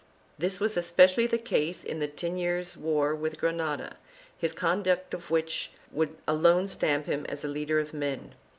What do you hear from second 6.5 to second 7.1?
stamp